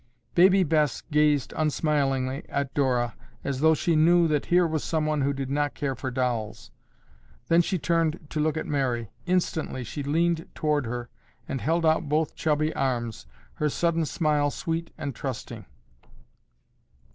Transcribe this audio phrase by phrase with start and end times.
[0.33, 3.13] Baby Bess gazed unsmilingly at Dora
[3.43, 6.71] as though she knew that here was someone who did not care for dolls,
[7.49, 9.11] then she turned to look at Mary.
[9.27, 11.11] Instantly she leaned toward her
[11.47, 15.65] and held out both chubby arms, her sudden smile sweet and trusting.